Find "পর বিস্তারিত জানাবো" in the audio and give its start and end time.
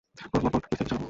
0.53-0.99